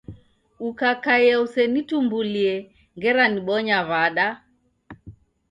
Ukakaia 0.67 1.35
usenitumbulie 1.45 2.55
ngera 2.97 3.23
nibonya 3.31 3.77
w'ada? 3.89 4.27